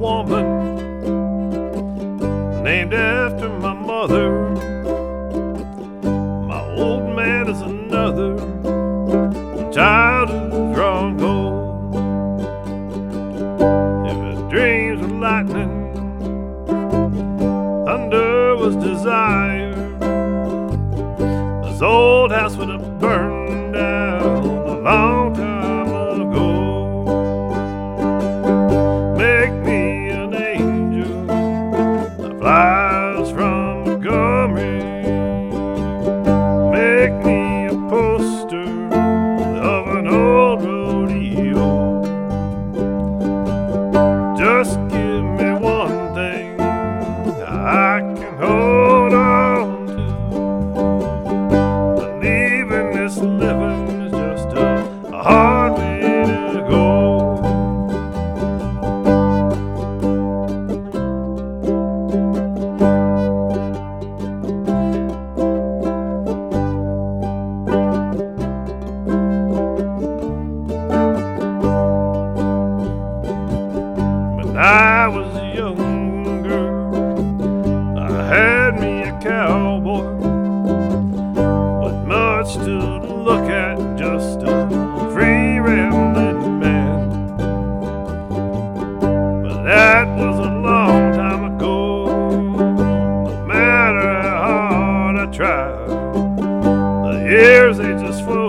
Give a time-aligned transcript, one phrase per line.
[0.00, 0.46] woman
[2.64, 4.30] named after my mother.
[6.46, 8.38] My old man is another
[9.70, 11.94] childhood stronghold.
[14.10, 15.94] If his dreams were lightning,
[17.84, 19.74] thunder was desire.
[21.62, 23.39] This old house would have burned
[78.30, 80.04] had me a cowboy,
[81.82, 82.78] but much to
[83.24, 84.68] look at, just a
[85.12, 87.08] free rambling man.
[89.42, 92.06] But that was a long time ago.
[93.24, 95.88] No matter how hard I tried,
[97.12, 98.39] the years they just flew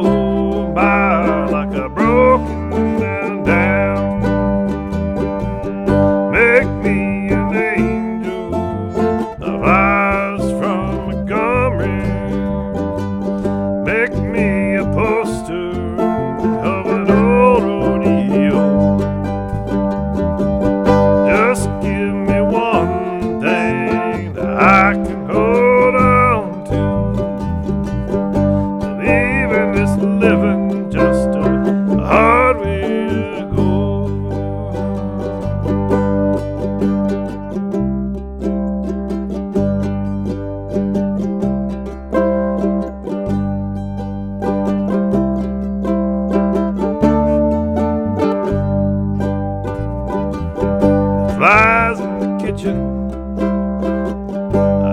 [52.21, 52.77] the kitchen.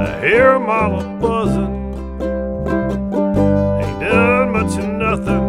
[0.01, 1.75] I hear 'em all a buzzing.
[3.81, 5.47] Ain't done much of nothing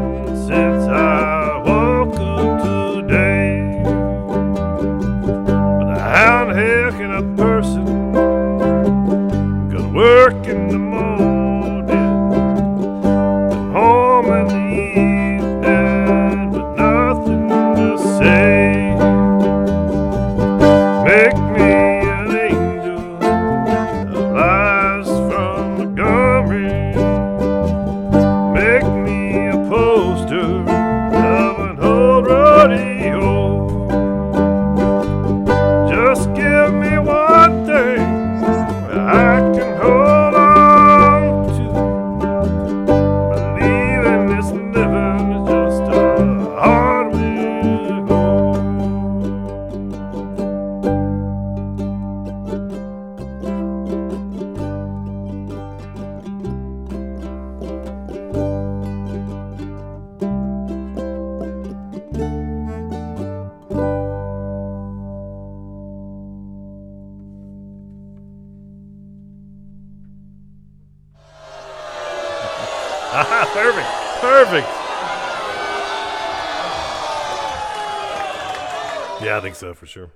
[0.47, 3.81] since I woke up today.
[5.79, 7.85] But how in hell can a person
[9.72, 10.79] go to work in the
[73.53, 73.90] Perfect.
[74.22, 74.68] Perfect.
[79.24, 80.10] Yeah, I think so for sure.